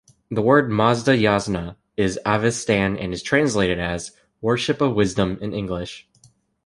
[0.31, 6.07] The word Mazda-Yasna is avestan and is translated as "Worship of Wisdom" in English.